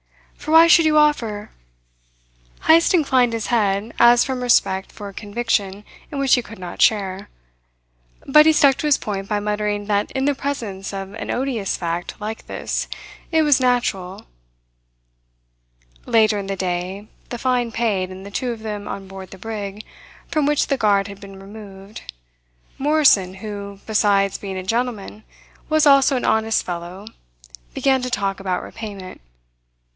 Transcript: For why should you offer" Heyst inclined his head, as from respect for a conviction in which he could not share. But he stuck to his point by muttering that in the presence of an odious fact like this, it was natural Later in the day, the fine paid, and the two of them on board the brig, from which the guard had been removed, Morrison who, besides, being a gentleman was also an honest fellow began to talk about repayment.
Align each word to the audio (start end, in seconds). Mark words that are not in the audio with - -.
For 0.33 0.49
why 0.53 0.65
should 0.65 0.85
you 0.87 0.97
offer" 0.97 1.51
Heyst 2.67 2.95
inclined 2.95 3.33
his 3.33 3.45
head, 3.47 3.93
as 3.99 4.25
from 4.25 4.41
respect 4.41 4.91
for 4.91 5.07
a 5.07 5.13
conviction 5.13 5.85
in 6.11 6.17
which 6.17 6.33
he 6.33 6.41
could 6.41 6.57
not 6.57 6.81
share. 6.81 7.29
But 8.25 8.47
he 8.47 8.51
stuck 8.51 8.77
to 8.77 8.87
his 8.87 8.97
point 8.97 9.29
by 9.29 9.39
muttering 9.39 9.85
that 9.85 10.09
in 10.09 10.25
the 10.25 10.33
presence 10.33 10.91
of 10.91 11.13
an 11.13 11.29
odious 11.29 11.77
fact 11.77 12.19
like 12.19 12.47
this, 12.47 12.87
it 13.31 13.43
was 13.43 13.59
natural 13.59 14.25
Later 16.07 16.39
in 16.39 16.47
the 16.47 16.55
day, 16.55 17.07
the 17.29 17.37
fine 17.37 17.71
paid, 17.71 18.09
and 18.09 18.25
the 18.25 18.31
two 18.31 18.51
of 18.51 18.61
them 18.61 18.87
on 18.87 19.07
board 19.07 19.29
the 19.29 19.37
brig, 19.37 19.85
from 20.29 20.47
which 20.47 20.65
the 20.65 20.77
guard 20.77 21.07
had 21.07 21.21
been 21.21 21.39
removed, 21.39 22.11
Morrison 22.79 23.35
who, 23.35 23.79
besides, 23.85 24.39
being 24.39 24.57
a 24.57 24.63
gentleman 24.63 25.23
was 25.69 25.85
also 25.85 26.15
an 26.17 26.25
honest 26.25 26.65
fellow 26.65 27.05
began 27.75 28.01
to 28.01 28.09
talk 28.09 28.39
about 28.39 28.63
repayment. 28.63 29.21